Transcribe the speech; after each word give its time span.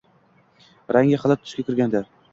Rangi 0.97 1.21
g`alat 1.25 1.45
tusga 1.45 1.67
kirgandi 1.69 2.03